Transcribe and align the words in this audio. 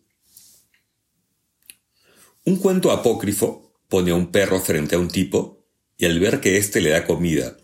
Un 2.45 2.55
cuento 2.55 2.89
apócrifo 2.89 3.75
pone 3.89 4.11
a 4.11 4.15
un 4.15 4.31
perro 4.31 4.61
frente 4.61 4.95
a 4.95 4.99
un 4.99 5.09
tipo 5.09 5.67
y 5.97 6.05
al 6.05 6.21
ver 6.21 6.39
que 6.39 6.55
éste 6.55 6.79
le 6.79 6.91
da 6.91 7.05
comida, 7.05 7.57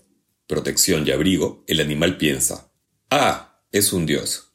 protección 0.49 1.07
y 1.07 1.11
abrigo, 1.11 1.63
el 1.67 1.79
animal 1.79 2.17
piensa, 2.17 2.73
ah, 3.11 3.61
es 3.71 3.93
un 3.93 4.07
dios. 4.07 4.51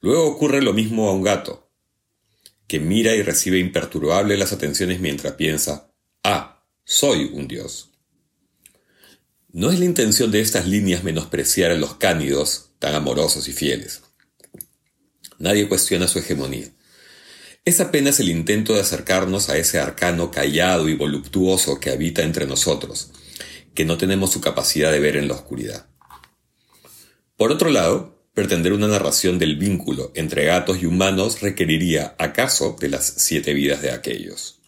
Luego 0.00 0.26
ocurre 0.26 0.62
lo 0.62 0.72
mismo 0.72 1.08
a 1.08 1.12
un 1.12 1.22
gato, 1.22 1.70
que 2.66 2.80
mira 2.80 3.14
y 3.14 3.20
recibe 3.20 3.58
imperturbable 3.58 4.38
las 4.38 4.54
atenciones 4.54 5.00
mientras 5.00 5.34
piensa, 5.34 5.92
ah, 6.24 6.64
soy 6.82 7.30
un 7.34 7.46
dios. 7.46 7.90
No 9.50 9.70
es 9.70 9.78
la 9.78 9.84
intención 9.84 10.30
de 10.30 10.40
estas 10.40 10.66
líneas 10.66 11.04
menospreciar 11.04 11.72
a 11.72 11.76
los 11.76 11.96
cánidos, 11.96 12.70
tan 12.78 12.94
amorosos 12.94 13.48
y 13.48 13.52
fieles. 13.52 14.00
Nadie 15.38 15.68
cuestiona 15.68 16.08
su 16.08 16.20
hegemonía. 16.20 16.68
Es 17.66 17.80
apenas 17.80 18.18
el 18.18 18.30
intento 18.30 18.72
de 18.72 18.80
acercarnos 18.80 19.50
a 19.50 19.58
ese 19.58 19.78
arcano 19.78 20.30
callado 20.30 20.88
y 20.88 20.94
voluptuoso 20.94 21.78
que 21.80 21.90
habita 21.90 22.22
entre 22.22 22.46
nosotros, 22.46 23.10
que 23.74 23.84
no 23.84 23.98
tenemos 23.98 24.30
su 24.32 24.40
capacidad 24.40 24.90
de 24.92 25.00
ver 25.00 25.16
en 25.16 25.28
la 25.28 25.34
oscuridad. 25.34 25.86
Por 27.36 27.52
otro 27.52 27.70
lado, 27.70 28.26
pretender 28.34 28.72
una 28.72 28.88
narración 28.88 29.38
del 29.38 29.56
vínculo 29.56 30.12
entre 30.14 30.44
gatos 30.44 30.82
y 30.82 30.86
humanos 30.86 31.40
requeriría, 31.40 32.14
acaso, 32.18 32.76
de 32.80 32.88
las 32.88 33.14
siete 33.18 33.52
vidas 33.54 33.82
de 33.82 33.90
aquellos. 33.90 34.60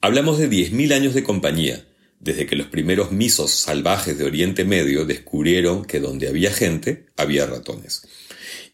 Hablamos 0.00 0.38
de 0.38 0.48
diez 0.48 0.72
mil 0.72 0.92
años 0.92 1.14
de 1.14 1.24
compañía, 1.24 1.86
desde 2.20 2.46
que 2.46 2.56
los 2.56 2.66
primeros 2.68 3.12
misos 3.12 3.50
salvajes 3.50 4.18
de 4.18 4.24
Oriente 4.24 4.64
Medio 4.64 5.04
descubrieron 5.04 5.84
que 5.84 6.00
donde 6.00 6.28
había 6.28 6.52
gente, 6.52 7.06
había 7.16 7.46
ratones 7.46 8.02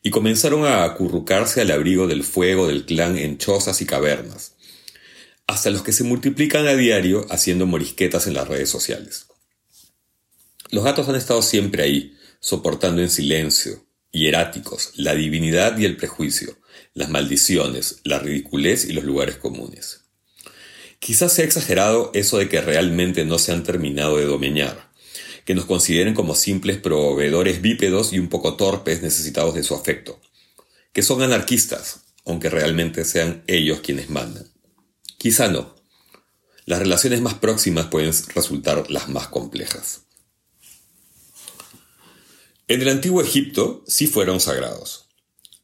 y 0.07 0.11
comenzaron 0.11 0.67
a 0.67 0.85
acurrucarse 0.85 1.63
al 1.63 1.71
abrigo 1.71 2.07
del 2.07 2.25
fuego 2.25 2.69
del 2.69 2.85
clan 2.85 3.17
en 3.17 3.39
chozas 3.39 3.81
y 3.81 3.87
cavernas, 3.87 4.53
hasta 5.47 5.71
los 5.71 5.83
que 5.83 5.93
se 5.93 6.05
multiplican 6.05 6.67
a 6.67 6.75
diario 6.75 7.27
haciendo 7.31 7.67
morisquetas 7.67 8.27
en 8.27 8.35
las 8.35 8.47
redes 8.47 8.69
sociales. 8.69 9.29
Los 10.75 10.83
gatos 10.83 11.09
han 11.09 11.15
estado 11.15 11.41
siempre 11.41 11.85
ahí, 11.85 12.19
soportando 12.41 13.01
en 13.01 13.09
silencio, 13.09 13.87
hieráticos, 14.11 14.91
la 14.97 15.15
divinidad 15.15 15.79
y 15.79 15.85
el 15.85 15.97
prejuicio, 15.97 16.59
las 16.95 17.11
maldiciones, 17.11 18.01
la 18.03 18.19
ridiculez 18.19 18.85
y 18.85 18.93
los 18.93 19.05
lugares 19.05 19.37
comunes. 19.37 20.01
Quizás 20.99 21.33
sea 21.33 21.45
exagerado 21.45 22.11
eso 22.13 22.39
de 22.39 22.49
que 22.49 22.61
realmente 22.61 23.25
no 23.25 23.39
se 23.39 23.53
han 23.53 23.63
terminado 23.63 24.17
de 24.17 24.25
domeñar, 24.25 24.91
que 25.45 25.55
nos 25.55 25.67
consideren 25.67 26.13
como 26.13 26.35
simples 26.35 26.79
proveedores 26.79 27.63
bípedos 27.63 28.13
y 28.13 28.19
un 28.19 28.29
poco 28.29 28.57
torpes 28.57 29.01
necesitados 29.01 29.55
de 29.55 29.63
su 29.63 29.77
afecto, 29.77 30.21
que 30.93 31.05
son 31.05 31.23
anarquistas, 31.23 32.01
aunque 32.25 32.51
realmente 32.51 33.05
sean 33.05 33.45
ellos 33.47 33.79
quienes 33.79 34.11
mandan. 34.11 34.49
Quizá 35.19 35.47
no. 35.47 35.77
Las 36.67 36.81
relaciones 36.81 37.21
más 37.21 37.35
próximas 37.35 37.87
pueden 37.87 38.13
resultar 38.35 38.91
las 38.91 39.09
más 39.09 39.29
complejas. 39.29 40.04
En 42.67 42.81
el 42.81 42.89
antiguo 42.89 43.21
Egipto 43.21 43.85
sí 43.87 44.07
fueron 44.07 44.41
sagrados. 44.41 45.11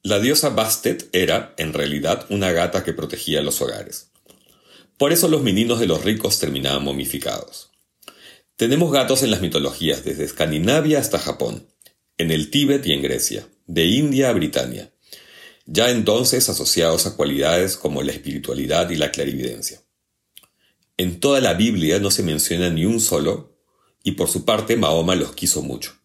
La 0.03 0.21
diosa 0.21 0.51
Bastet 0.51 1.09
era, 1.13 1.55
en 1.57 1.73
realidad, 1.73 2.27
una 2.29 2.53
gata 2.53 2.85
que 2.85 2.93
protegía 2.93 3.41
los 3.41 3.63
hogares. 3.63 4.11
Por 4.99 5.11
eso 5.11 5.27
los 5.29 5.43
meninos 5.43 5.81
de 5.81 5.87
los 5.87 6.05
ricos 6.05 6.39
terminaban 6.39 6.85
momificados. 6.85 7.71
Tenemos 8.57 8.93
gatos 8.93 9.23
en 9.23 9.31
las 9.31 9.41
mitologías 9.41 10.05
desde 10.05 10.25
Escandinavia 10.25 10.99
hasta 10.99 11.19
Japón, 11.19 11.67
en 12.19 12.31
el 12.31 12.51
Tíbet 12.51 12.87
y 12.87 12.93
en 12.93 13.01
Grecia, 13.01 13.49
de 13.67 13.87
India 13.87 14.29
a 14.29 14.35
Britania, 14.35 14.93
ya 15.65 15.91
entonces 15.91 16.51
asociados 16.51 17.07
a 17.07 17.17
cualidades 17.17 17.79
como 17.79 18.03
la 18.03 18.13
espiritualidad 18.13 18.91
y 18.91 18.97
la 18.97 19.11
clarividencia. 19.11 19.81
En 20.99 21.19
toda 21.19 21.41
la 21.41 21.55
Biblia 21.55 21.99
no 21.99 22.11
se 22.11 22.23
menciona 22.23 22.69
ni 22.69 22.85
un 22.85 23.01
solo, 23.01 23.57
y 24.03 24.13
por 24.13 24.29
su 24.29 24.45
parte 24.45 24.77
Mahoma 24.77 25.15
los 25.15 25.35
quiso 25.35 25.63
mucho. 25.63 26.00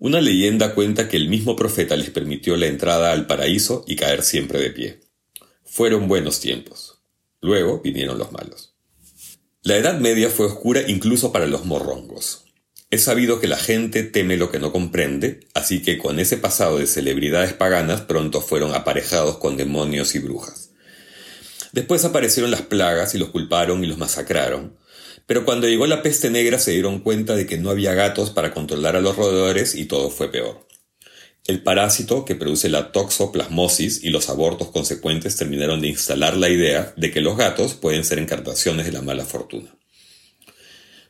Una 0.00 0.20
leyenda 0.20 0.76
cuenta 0.76 1.08
que 1.08 1.16
el 1.16 1.28
mismo 1.28 1.56
profeta 1.56 1.96
les 1.96 2.10
permitió 2.10 2.56
la 2.56 2.66
entrada 2.66 3.10
al 3.10 3.26
paraíso 3.26 3.84
y 3.88 3.96
caer 3.96 4.22
siempre 4.22 4.60
de 4.60 4.70
pie. 4.70 5.00
Fueron 5.64 6.06
buenos 6.06 6.38
tiempos. 6.38 7.00
Luego 7.40 7.80
vinieron 7.80 8.16
los 8.16 8.30
malos. 8.30 8.76
La 9.62 9.76
Edad 9.76 9.98
Media 9.98 10.30
fue 10.30 10.46
oscura 10.46 10.82
incluso 10.86 11.32
para 11.32 11.48
los 11.48 11.64
morrongos. 11.64 12.44
Es 12.90 13.02
sabido 13.02 13.40
que 13.40 13.48
la 13.48 13.56
gente 13.56 14.04
teme 14.04 14.36
lo 14.36 14.52
que 14.52 14.60
no 14.60 14.70
comprende, 14.70 15.40
así 15.52 15.82
que 15.82 15.98
con 15.98 16.20
ese 16.20 16.36
pasado 16.36 16.78
de 16.78 16.86
celebridades 16.86 17.52
paganas 17.52 18.02
pronto 18.02 18.40
fueron 18.40 18.76
aparejados 18.76 19.38
con 19.38 19.56
demonios 19.56 20.14
y 20.14 20.20
brujas. 20.20 20.70
Después 21.72 22.04
aparecieron 22.04 22.52
las 22.52 22.62
plagas 22.62 23.16
y 23.16 23.18
los 23.18 23.30
culparon 23.30 23.82
y 23.82 23.88
los 23.88 23.98
masacraron, 23.98 24.78
pero 25.28 25.44
cuando 25.44 25.68
llegó 25.68 25.86
la 25.86 26.00
peste 26.00 26.30
negra 26.30 26.58
se 26.58 26.70
dieron 26.70 27.00
cuenta 27.00 27.36
de 27.36 27.44
que 27.44 27.58
no 27.58 27.68
había 27.68 27.92
gatos 27.92 28.30
para 28.30 28.54
controlar 28.54 28.96
a 28.96 29.02
los 29.02 29.14
roedores 29.14 29.74
y 29.74 29.84
todo 29.84 30.08
fue 30.08 30.32
peor. 30.32 30.66
El 31.46 31.62
parásito 31.62 32.24
que 32.24 32.34
produce 32.34 32.70
la 32.70 32.92
toxoplasmosis 32.92 34.02
y 34.02 34.08
los 34.08 34.30
abortos 34.30 34.70
consecuentes 34.70 35.36
terminaron 35.36 35.82
de 35.82 35.88
instalar 35.88 36.34
la 36.38 36.48
idea 36.48 36.94
de 36.96 37.10
que 37.10 37.20
los 37.20 37.36
gatos 37.36 37.74
pueden 37.74 38.06
ser 38.06 38.18
encarnaciones 38.18 38.86
de 38.86 38.92
la 38.92 39.02
mala 39.02 39.26
fortuna. 39.26 39.76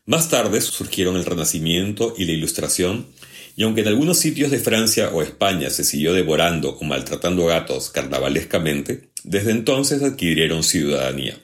Más 0.05 0.29
tarde 0.29 0.61
surgieron 0.63 1.17
el 1.17 1.25
Renacimiento 1.25 2.13
y 2.19 2.25
la 2.25 2.33
Ilustración, 2.33 3.07
y 3.55 3.63
aunque 3.63 3.83
en 3.83 3.89
algunos 3.89 4.19
sitios 4.19 4.51
de 4.51 4.59
Francia 4.59 5.11
o 5.13 5.23
España 5.23 5.71
se 5.71 5.85
siguió 5.85 6.13
devorando 6.13 6.71
o 6.71 6.85
maltratando 6.85 7.47
gatos 7.47 7.91
carnavalescamente, 7.91 9.11
desde 9.23 9.53
entonces 9.53 10.03
adquirieron 10.03 10.65
ciudadanía. 10.65 11.39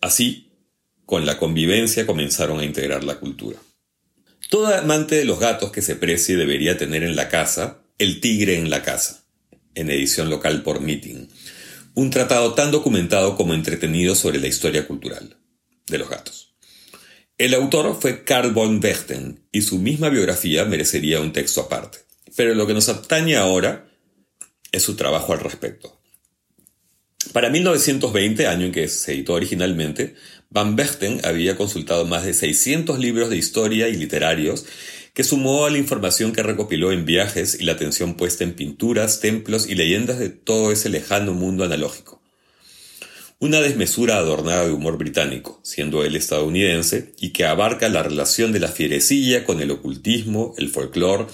Así, 0.00 0.44
con 1.06 1.26
la 1.26 1.38
convivencia 1.38 2.06
comenzaron 2.06 2.60
a 2.60 2.64
integrar 2.64 3.04
la 3.04 3.16
cultura. 3.16 3.58
Todo 4.50 4.68
amante 4.68 5.16
de 5.16 5.24
los 5.24 5.40
gatos 5.40 5.72
que 5.72 5.82
se 5.82 5.96
precie 5.96 6.36
debería 6.36 6.76
tener 6.76 7.02
en 7.02 7.16
la 7.16 7.28
casa 7.28 7.84
el 7.98 8.20
tigre 8.20 8.58
en 8.58 8.70
la 8.70 8.82
casa, 8.82 9.24
en 9.74 9.90
edición 9.90 10.30
local 10.30 10.62
por 10.62 10.80
Meeting, 10.80 11.28
un 11.94 12.10
tratado 12.10 12.54
tan 12.54 12.70
documentado 12.70 13.36
como 13.36 13.54
entretenido 13.54 14.14
sobre 14.14 14.40
la 14.40 14.48
historia 14.48 14.86
cultural 14.86 15.36
de 15.86 15.98
los 15.98 16.10
gatos. 16.10 16.54
El 17.38 17.54
autor 17.54 17.96
fue 18.00 18.24
Carl 18.24 18.52
von 18.52 18.80
Bechten 18.80 19.46
y 19.52 19.62
su 19.62 19.78
misma 19.78 20.08
biografía 20.08 20.64
merecería 20.64 21.20
un 21.20 21.32
texto 21.32 21.60
aparte, 21.60 21.98
pero 22.36 22.54
lo 22.54 22.66
que 22.66 22.74
nos 22.74 22.88
atañe 22.88 23.36
ahora 23.36 23.88
es 24.72 24.82
su 24.82 24.96
trabajo 24.96 25.32
al 25.32 25.40
respecto. 25.40 26.00
Para 27.34 27.50
1920, 27.50 28.46
año 28.46 28.66
en 28.66 28.70
que 28.70 28.86
se 28.86 29.12
editó 29.12 29.32
originalmente, 29.32 30.14
Van 30.50 30.76
Bechten 30.76 31.20
había 31.24 31.56
consultado 31.56 32.06
más 32.06 32.24
de 32.24 32.32
600 32.32 33.00
libros 33.00 33.28
de 33.28 33.36
historia 33.36 33.88
y 33.88 33.96
literarios 33.96 34.66
que 35.14 35.24
sumó 35.24 35.66
a 35.66 35.70
la 35.70 35.78
información 35.78 36.30
que 36.32 36.44
recopiló 36.44 36.92
en 36.92 37.04
viajes 37.04 37.58
y 37.60 37.64
la 37.64 37.72
atención 37.72 38.14
puesta 38.14 38.44
en 38.44 38.52
pinturas, 38.52 39.18
templos 39.18 39.68
y 39.68 39.74
leyendas 39.74 40.20
de 40.20 40.28
todo 40.28 40.70
ese 40.70 40.90
lejano 40.90 41.34
mundo 41.34 41.64
analógico. 41.64 42.22
Una 43.40 43.60
desmesura 43.60 44.18
adornada 44.18 44.66
de 44.66 44.72
humor 44.72 44.96
británico, 44.96 45.58
siendo 45.64 46.04
él 46.04 46.14
estadounidense, 46.14 47.14
y 47.18 47.30
que 47.30 47.46
abarca 47.46 47.88
la 47.88 48.04
relación 48.04 48.52
de 48.52 48.60
la 48.60 48.68
fierecilla 48.68 49.44
con 49.44 49.60
el 49.60 49.72
ocultismo, 49.72 50.54
el 50.56 50.68
folclore, 50.68 51.26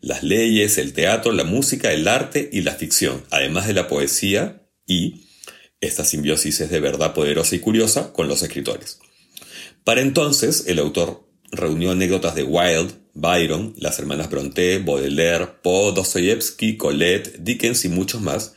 las 0.00 0.24
leyes, 0.24 0.76
el 0.76 0.92
teatro, 0.92 1.30
la 1.30 1.44
música, 1.44 1.92
el 1.92 2.08
arte 2.08 2.50
y 2.52 2.62
la 2.62 2.74
ficción, 2.74 3.22
además 3.30 3.68
de 3.68 3.74
la 3.74 3.86
poesía 3.86 4.64
y 4.88 5.25
esta 5.80 6.04
simbiosis 6.04 6.60
es 6.60 6.70
de 6.70 6.80
verdad 6.80 7.14
poderosa 7.14 7.54
y 7.54 7.60
curiosa 7.60 8.12
con 8.12 8.28
los 8.28 8.42
escritores. 8.42 8.98
Para 9.84 10.00
entonces, 10.00 10.64
el 10.66 10.78
autor 10.78 11.28
reunió 11.52 11.92
anécdotas 11.92 12.34
de 12.34 12.42
Wilde, 12.42 12.94
Byron, 13.14 13.74
las 13.78 13.98
hermanas 13.98 14.30
Brontë, 14.30 14.84
Baudelaire, 14.84 15.46
Poe, 15.62 15.92
Dostoyevsky, 15.92 16.76
Colette, 16.76 17.38
Dickens 17.38 17.84
y 17.84 17.88
muchos 17.88 18.20
más, 18.20 18.54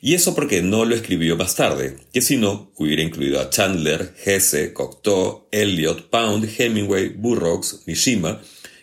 y 0.00 0.14
eso 0.14 0.34
porque 0.34 0.60
no 0.60 0.84
lo 0.84 0.94
escribió 0.94 1.34
más 1.36 1.54
tarde, 1.54 1.96
que 2.12 2.20
si 2.20 2.36
no, 2.36 2.70
hubiera 2.76 3.02
incluido 3.02 3.40
a 3.40 3.48
Chandler, 3.48 4.14
Hesse, 4.22 4.72
Cocteau, 4.74 5.48
Eliot, 5.50 6.10
Pound, 6.10 6.46
Hemingway, 6.58 7.08
Burroughs, 7.08 7.84
Mishima, 7.86 8.42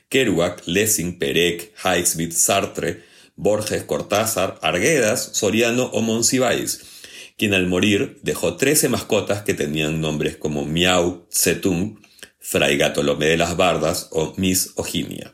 Kerouac, 0.09 0.63
Lessing, 0.65 1.19
Perec, 1.19 1.73
Highsmith, 1.83 2.33
Sartre, 2.33 3.03
Borges, 3.35 3.83
Cortázar, 3.83 4.57
Arguedas, 4.63 5.29
Soriano 5.33 5.85
o 5.93 6.01
Monsiváis, 6.01 7.00
quien 7.41 7.55
al 7.55 7.65
morir 7.65 8.19
dejó 8.21 8.55
13 8.55 8.87
mascotas 8.87 9.41
que 9.41 9.55
tenían 9.55 9.99
nombres 9.99 10.37
como 10.37 10.63
Miau, 10.63 11.25
Zetung, 11.33 11.99
Fray 12.37 12.77
Gatolomé 12.77 13.29
de 13.29 13.37
las 13.37 13.57
Bardas 13.57 14.09
o 14.11 14.35
Miss 14.37 14.73
Oginia. 14.75 15.33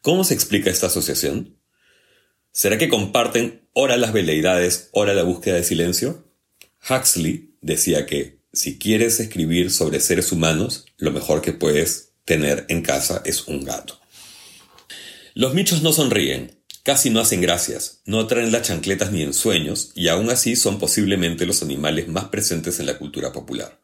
¿Cómo 0.00 0.24
se 0.24 0.32
explica 0.32 0.70
esta 0.70 0.86
asociación? 0.86 1.58
¿Será 2.52 2.78
que 2.78 2.88
comparten 2.88 3.68
ora 3.74 3.98
las 3.98 4.14
veleidades, 4.14 4.88
ora 4.92 5.12
la 5.12 5.24
búsqueda 5.24 5.56
de 5.56 5.62
silencio? 5.62 6.32
Huxley 6.88 7.54
decía 7.60 8.06
que 8.06 8.38
si 8.50 8.78
quieres 8.78 9.20
escribir 9.20 9.70
sobre 9.70 10.00
seres 10.00 10.32
humanos, 10.32 10.86
lo 10.96 11.10
mejor 11.10 11.42
que 11.42 11.52
puedes 11.52 12.14
tener 12.24 12.64
en 12.70 12.80
casa 12.80 13.20
es 13.26 13.46
un 13.46 13.62
gato. 13.62 14.00
Los 15.34 15.52
michos 15.52 15.82
no 15.82 15.92
sonríen, 15.92 16.59
casi 16.82 17.10
no 17.10 17.20
hacen 17.20 17.40
gracias, 17.40 18.00
no 18.04 18.26
traen 18.26 18.52
las 18.52 18.62
chancletas 18.62 19.12
ni 19.12 19.22
en 19.22 19.34
sueños, 19.34 19.92
y 19.94 20.08
aún 20.08 20.30
así 20.30 20.56
son 20.56 20.78
posiblemente 20.78 21.46
los 21.46 21.62
animales 21.62 22.08
más 22.08 22.26
presentes 22.26 22.80
en 22.80 22.86
la 22.86 22.98
cultura 22.98 23.32
popular. 23.32 23.80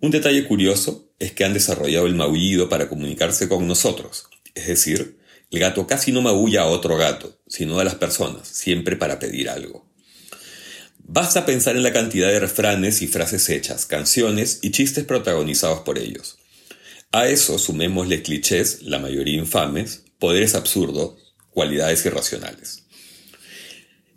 Un 0.00 0.10
detalle 0.10 0.46
curioso 0.46 1.12
es 1.18 1.32
que 1.32 1.44
han 1.44 1.54
desarrollado 1.54 2.06
el 2.06 2.14
maullido 2.14 2.68
para 2.68 2.88
comunicarse 2.88 3.48
con 3.48 3.66
nosotros, 3.66 4.26
es 4.54 4.66
decir, 4.66 5.18
el 5.50 5.60
gato 5.60 5.86
casi 5.86 6.10
no 6.12 6.20
maulla 6.20 6.62
a 6.62 6.66
otro 6.66 6.96
gato, 6.96 7.38
sino 7.46 7.78
a 7.78 7.84
las 7.84 7.94
personas, 7.94 8.48
siempre 8.48 8.96
para 8.96 9.18
pedir 9.18 9.48
algo. 9.48 9.88
Basta 10.98 11.46
pensar 11.46 11.76
en 11.76 11.82
la 11.82 11.92
cantidad 11.92 12.28
de 12.28 12.40
refranes 12.40 13.02
y 13.02 13.06
frases 13.06 13.48
hechas, 13.50 13.86
canciones 13.86 14.60
y 14.62 14.70
chistes 14.72 15.04
protagonizados 15.04 15.80
por 15.80 15.98
ellos. 15.98 16.38
A 17.12 17.28
eso 17.28 17.58
sumémosle 17.58 18.22
clichés, 18.22 18.82
la 18.82 18.98
mayoría 18.98 19.38
infames, 19.38 20.02
poderes 20.18 20.54
absurdos, 20.54 21.23
cualidades 21.54 22.04
irracionales. 22.04 22.82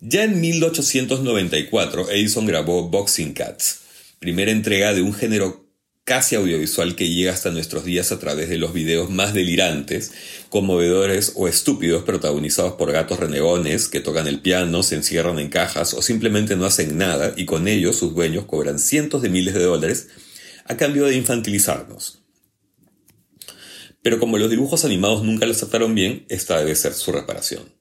Ya 0.02 0.24
en 0.24 0.42
1894 0.42 2.12
Edison 2.12 2.46
grabó 2.46 2.90
Boxing 2.90 3.34
Cats, 3.34 3.80
primera 4.20 4.52
entrega 4.52 4.94
de 4.94 5.02
un 5.02 5.14
género 5.14 5.68
casi 6.08 6.36
audiovisual 6.36 6.96
que 6.96 7.10
llega 7.10 7.34
hasta 7.34 7.52
nuestros 7.52 7.84
días 7.84 8.14
a 8.14 8.20
través 8.20 8.48
de 8.48 8.58
los 8.58 8.74
videos 8.74 9.10
más 9.10 9.34
delirantes, 9.34 10.14
conmovedores 10.50 11.34
o 11.36 11.50
estúpidos 11.50 12.04
protagonizados 12.04 12.74
por 12.74 12.94
gatos 12.94 13.20
renegones 13.20 13.90
que 13.90 14.00
tocan 14.00 14.26
el 14.28 14.40
piano, 14.40 14.84
se 14.84 14.96
encierran 14.96 15.38
en 15.38 15.50
cajas 15.50 15.94
o 15.94 16.02
simplemente 16.02 16.56
no 16.56 16.66
hacen 16.66 16.98
nada 16.98 17.34
y 17.36 17.46
con 17.46 17.68
ello 17.68 17.92
sus 17.92 18.16
dueños 18.16 18.46
cobran 18.46 18.80
cientos 18.80 19.22
de 19.22 19.30
miles 19.30 19.54
de 19.54 19.64
dólares 19.64 20.08
a 20.66 20.78
cambio 20.78 21.06
de 21.06 21.18
infantilizarnos. 21.18 22.22
Pero 24.08 24.20
como 24.20 24.38
los 24.38 24.50
dibujos 24.50 24.86
animados 24.86 25.22
nunca 25.22 25.46
los 25.46 25.58
trataron 25.58 25.94
bien, 25.94 26.26
esta 26.30 26.58
debe 26.60 26.76
ser 26.76 26.94
su 26.94 27.12
reparación. 27.12 27.74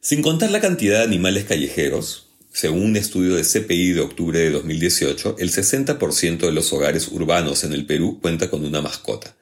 Sin 0.00 0.22
contar 0.22 0.50
la 0.50 0.62
cantidad 0.62 1.00
de 1.00 1.04
animales 1.04 1.44
callejeros, 1.44 2.28
según 2.54 2.84
un 2.84 2.96
estudio 2.96 3.34
de 3.34 3.42
CPI 3.42 3.92
de 3.92 4.00
octubre 4.00 4.38
de 4.38 4.50
2018, 4.50 5.36
el 5.40 5.52
60% 5.52 6.38
de 6.38 6.52
los 6.52 6.72
hogares 6.72 7.08
urbanos 7.08 7.64
en 7.64 7.74
el 7.74 7.84
Perú 7.84 8.18
cuenta 8.22 8.48
con 8.48 8.64
una 8.64 8.80
mascota. 8.80 9.36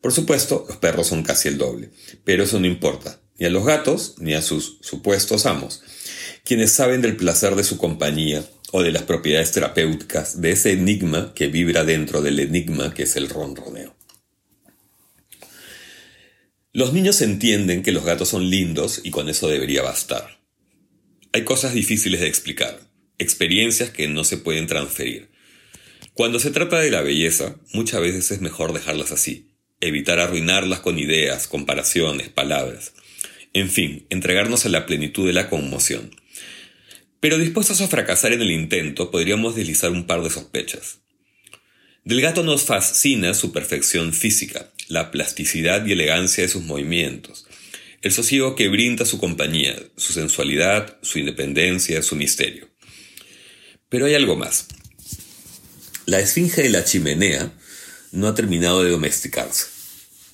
Por 0.00 0.12
supuesto, 0.14 0.64
los 0.66 0.78
perros 0.78 1.08
son 1.08 1.22
casi 1.22 1.48
el 1.48 1.58
doble, 1.58 1.90
pero 2.24 2.44
eso 2.44 2.58
no 2.58 2.66
importa, 2.66 3.20
ni 3.38 3.44
a 3.44 3.50
los 3.50 3.66
gatos 3.66 4.14
ni 4.16 4.32
a 4.32 4.40
sus 4.40 4.78
supuestos 4.80 5.44
amos, 5.44 5.82
quienes 6.42 6.72
saben 6.72 7.02
del 7.02 7.16
placer 7.16 7.54
de 7.54 7.64
su 7.64 7.76
compañía 7.76 8.42
o 8.70 8.82
de 8.82 8.92
las 8.92 9.02
propiedades 9.02 9.52
terapéuticas 9.52 10.40
de 10.40 10.52
ese 10.52 10.72
enigma 10.72 11.34
que 11.34 11.48
vibra 11.48 11.84
dentro 11.84 12.22
del 12.22 12.40
enigma 12.40 12.94
que 12.94 13.02
es 13.02 13.16
el 13.16 13.28
ronroneo. 13.28 13.94
Los 16.74 16.94
niños 16.94 17.20
entienden 17.20 17.82
que 17.82 17.92
los 17.92 18.02
gatos 18.02 18.30
son 18.30 18.48
lindos 18.48 19.02
y 19.04 19.10
con 19.10 19.28
eso 19.28 19.46
debería 19.46 19.82
bastar. 19.82 20.38
Hay 21.34 21.44
cosas 21.44 21.74
difíciles 21.74 22.22
de 22.22 22.28
explicar, 22.28 22.80
experiencias 23.18 23.90
que 23.90 24.08
no 24.08 24.24
se 24.24 24.38
pueden 24.38 24.66
transferir. 24.66 25.30
Cuando 26.14 26.38
se 26.38 26.50
trata 26.50 26.80
de 26.80 26.90
la 26.90 27.02
belleza, 27.02 27.56
muchas 27.74 28.00
veces 28.00 28.30
es 28.30 28.40
mejor 28.40 28.72
dejarlas 28.72 29.12
así, 29.12 29.50
evitar 29.82 30.18
arruinarlas 30.18 30.80
con 30.80 30.98
ideas, 30.98 31.46
comparaciones, 31.46 32.30
palabras. 32.30 32.94
En 33.52 33.68
fin, 33.68 34.06
entregarnos 34.08 34.64
a 34.64 34.70
la 34.70 34.86
plenitud 34.86 35.26
de 35.26 35.34
la 35.34 35.50
conmoción. 35.50 36.16
Pero 37.20 37.36
dispuestos 37.36 37.82
a 37.82 37.88
fracasar 37.88 38.32
en 38.32 38.40
el 38.40 38.50
intento, 38.50 39.10
podríamos 39.10 39.54
deslizar 39.54 39.90
un 39.90 40.06
par 40.06 40.22
de 40.22 40.30
sospechas. 40.30 41.00
Del 42.04 42.22
gato 42.22 42.42
nos 42.42 42.64
fascina 42.64 43.34
su 43.34 43.52
perfección 43.52 44.14
física, 44.14 44.71
la 44.92 45.10
plasticidad 45.10 45.86
y 45.86 45.92
elegancia 45.92 46.44
de 46.44 46.50
sus 46.50 46.64
movimientos, 46.64 47.46
el 48.02 48.12
sosiego 48.12 48.54
que 48.54 48.68
brinda 48.68 49.06
su 49.06 49.18
compañía, 49.18 49.74
su 49.96 50.12
sensualidad, 50.12 50.98
su 51.00 51.18
independencia, 51.18 52.02
su 52.02 52.14
misterio. 52.14 52.68
Pero 53.88 54.04
hay 54.04 54.14
algo 54.14 54.36
más. 54.36 54.66
La 56.04 56.20
esfinge 56.20 56.62
de 56.62 56.68
la 56.68 56.84
chimenea 56.84 57.52
no 58.10 58.28
ha 58.28 58.34
terminado 58.34 58.84
de 58.84 58.90
domesticarse. 58.90 59.66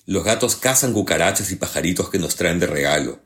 Los 0.07 0.25
gatos 0.25 0.57
cazan 0.57 0.93
cucarachas 0.93 1.53
y 1.53 1.57
pajaritos 1.57 2.11
que 2.11 2.19
nos 2.19 2.35
traen 2.35 2.59
de 2.59 2.67
regalo. 2.67 3.21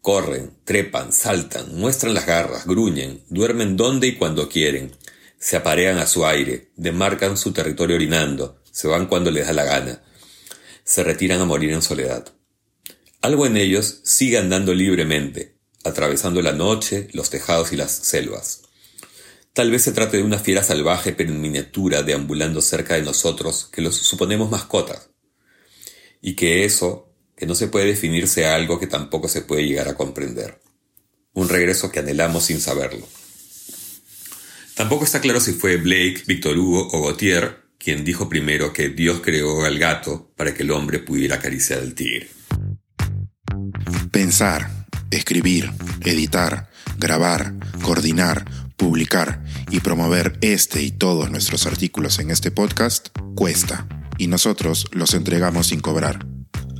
Corren, 0.00 0.52
trepan, 0.64 1.12
saltan, 1.12 1.76
muestran 1.76 2.14
las 2.14 2.24
garras, 2.24 2.66
gruñen, 2.66 3.22
duermen 3.28 3.76
donde 3.76 4.06
y 4.06 4.14
cuando 4.14 4.48
quieren. 4.48 4.96
Se 5.38 5.56
aparean 5.56 5.98
a 5.98 6.06
su 6.06 6.24
aire, 6.24 6.70
demarcan 6.76 7.36
su 7.36 7.52
territorio 7.52 7.96
orinando, 7.96 8.62
se 8.70 8.88
van 8.88 9.06
cuando 9.06 9.30
les 9.30 9.46
da 9.46 9.52
la 9.52 9.64
gana. 9.64 10.02
Se 10.88 11.04
retiran 11.04 11.42
a 11.42 11.44
morir 11.44 11.72
en 11.72 11.82
soledad. 11.82 12.32
Algo 13.20 13.44
en 13.44 13.58
ellos 13.58 14.00
sigue 14.04 14.38
andando 14.38 14.72
libremente, 14.72 15.58
atravesando 15.84 16.40
la 16.40 16.52
noche, 16.52 17.08
los 17.12 17.28
tejados 17.28 17.74
y 17.74 17.76
las 17.76 17.92
selvas. 17.92 18.62
Tal 19.52 19.70
vez 19.70 19.82
se 19.82 19.92
trate 19.92 20.16
de 20.16 20.22
una 20.22 20.38
fiera 20.38 20.62
salvaje 20.62 21.12
pero 21.12 21.30
en 21.30 21.42
miniatura 21.42 22.02
deambulando 22.02 22.62
cerca 22.62 22.94
de 22.94 23.02
nosotros 23.02 23.68
que 23.70 23.82
los 23.82 23.96
suponemos 23.96 24.50
mascotas. 24.50 25.10
Y 26.22 26.36
que 26.36 26.64
eso, 26.64 27.12
que 27.36 27.44
no 27.44 27.54
se 27.54 27.68
puede 27.68 27.84
definir, 27.84 28.26
sea 28.26 28.54
algo 28.54 28.80
que 28.80 28.86
tampoco 28.86 29.28
se 29.28 29.42
puede 29.42 29.66
llegar 29.66 29.88
a 29.88 29.94
comprender. 29.94 30.62
Un 31.34 31.50
regreso 31.50 31.92
que 31.92 31.98
anhelamos 31.98 32.46
sin 32.46 32.62
saberlo. 32.62 33.06
Tampoco 34.74 35.04
está 35.04 35.20
claro 35.20 35.38
si 35.38 35.52
fue 35.52 35.76
Blake, 35.76 36.22
Víctor 36.26 36.56
Hugo 36.56 36.88
o 36.92 37.02
Gautier 37.02 37.67
quien 37.78 38.04
dijo 38.04 38.28
primero 38.28 38.72
que 38.72 38.88
Dios 38.88 39.20
creó 39.22 39.64
al 39.64 39.78
gato 39.78 40.32
para 40.36 40.52
que 40.52 40.64
el 40.64 40.72
hombre 40.72 40.98
pudiera 40.98 41.36
acariciar 41.36 41.78
al 41.80 41.94
tigre. 41.94 42.28
Pensar, 44.10 44.68
escribir, 45.10 45.70
editar, 46.04 46.68
grabar, 46.98 47.54
coordinar, 47.82 48.44
publicar 48.76 49.42
y 49.70 49.80
promover 49.80 50.36
este 50.40 50.82
y 50.82 50.90
todos 50.90 51.30
nuestros 51.30 51.66
artículos 51.66 52.18
en 52.18 52.30
este 52.30 52.50
podcast 52.50 53.08
cuesta 53.34 53.86
y 54.18 54.26
nosotros 54.26 54.88
los 54.92 55.14
entregamos 55.14 55.68
sin 55.68 55.80
cobrar. 55.80 56.26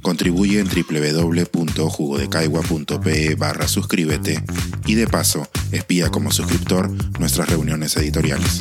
Contribuye 0.03 0.61
en 0.61 0.69
www.jugodecaigua.pe 0.69 3.35
barra 3.35 3.67
suscríbete 3.69 4.45
y 4.87 4.95
de 4.95 5.07
paso 5.07 5.49
espía 5.73 6.11
como 6.11 6.31
suscriptor 6.31 6.91
nuestras 7.19 7.49
reuniones 7.49 7.97
editoriales. 7.97 8.61